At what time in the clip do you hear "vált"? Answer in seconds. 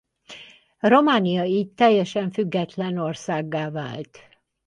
3.69-4.19